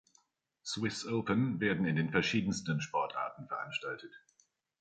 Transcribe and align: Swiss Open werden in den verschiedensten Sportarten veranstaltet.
Swiss 0.65 1.05
Open 1.05 1.59
werden 1.59 1.85
in 1.85 1.95
den 1.95 2.09
verschiedensten 2.09 2.81
Sportarten 2.81 3.47
veranstaltet. 3.47 4.11